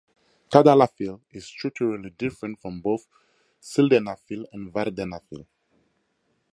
Tadalafil 0.49 1.21
is 1.29 1.45
structurally 1.45 2.09
different 2.09 2.59
from 2.59 2.81
both 2.81 3.05
sildenafil 3.61 4.47
and 4.51 4.73
vardenafil. 4.73 5.45